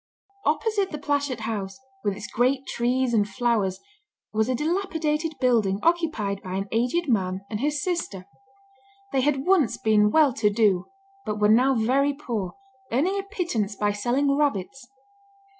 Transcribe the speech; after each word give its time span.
Opposite 0.47 0.89
the 0.89 0.97
Plashet 0.97 1.41
House, 1.41 1.79
with 2.03 2.17
its 2.17 2.25
great 2.25 2.65
trees 2.65 3.13
and 3.13 3.29
flowers, 3.29 3.79
was 4.33 4.49
a 4.49 4.55
dilapidated 4.55 5.33
building 5.39 5.79
occupied 5.83 6.41
by 6.41 6.55
an 6.55 6.67
aged 6.71 7.07
man 7.07 7.41
and 7.51 7.59
his 7.59 7.83
sister. 7.83 8.25
They 9.13 9.21
had 9.21 9.45
once 9.45 9.77
been 9.77 10.09
well 10.09 10.33
to 10.33 10.49
do, 10.49 10.87
but 11.23 11.39
were 11.39 11.49
now 11.49 11.75
very 11.75 12.13
poor, 12.15 12.55
earning 12.91 13.19
a 13.19 13.21
pittance 13.21 13.75
by 13.75 13.91
selling 13.91 14.35
rabbits. 14.35 14.87